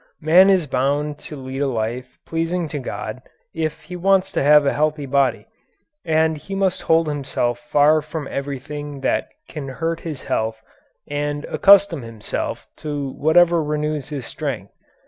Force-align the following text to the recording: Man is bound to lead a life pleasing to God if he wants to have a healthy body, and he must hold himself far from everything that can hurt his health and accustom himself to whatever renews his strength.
Man 0.19 0.49
is 0.49 0.65
bound 0.65 1.19
to 1.29 1.35
lead 1.35 1.61
a 1.61 1.67
life 1.67 2.17
pleasing 2.25 2.67
to 2.69 2.79
God 2.79 3.21
if 3.53 3.81
he 3.81 3.95
wants 3.95 4.31
to 4.31 4.41
have 4.41 4.65
a 4.65 4.73
healthy 4.73 5.05
body, 5.05 5.45
and 6.03 6.37
he 6.39 6.55
must 6.55 6.81
hold 6.81 7.05
himself 7.07 7.59
far 7.59 8.01
from 8.01 8.27
everything 8.27 9.01
that 9.01 9.29
can 9.47 9.67
hurt 9.69 9.99
his 9.99 10.23
health 10.23 10.59
and 11.07 11.45
accustom 11.45 12.01
himself 12.01 12.67
to 12.77 13.11
whatever 13.11 13.63
renews 13.63 14.09
his 14.09 14.25
strength. 14.25 14.73